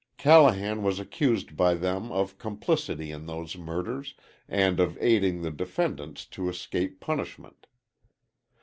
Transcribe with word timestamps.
Callahan 0.17 0.81
was 0.81 0.99
accused 0.99 1.55
by 1.55 1.75
them 1.75 2.11
of 2.11 2.39
complicity 2.39 3.11
in 3.11 3.27
those 3.27 3.55
murders 3.55 4.15
and 4.49 4.79
of 4.79 4.97
aiding 4.99 5.43
the 5.43 5.51
defendants 5.51 6.25
to 6.25 6.49
escape 6.49 6.99
punishment. 6.99 7.67